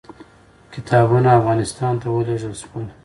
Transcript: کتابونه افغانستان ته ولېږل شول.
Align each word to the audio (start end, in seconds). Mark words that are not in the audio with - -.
کتابونه 0.73 1.29
افغانستان 1.39 1.93
ته 2.01 2.07
ولېږل 2.09 2.53
شول. 2.63 2.85